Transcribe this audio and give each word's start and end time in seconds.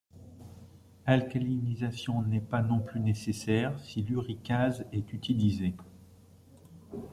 Alcalinisation 1.05 2.23
n'est 2.23 2.41
pas 2.41 2.63
non 2.63 2.79
plus 2.79 2.99
nécessaire 3.01 3.79
si 3.81 4.01
l'uricase 4.01 4.87
est 4.91 5.13
utilisé. 5.13 5.75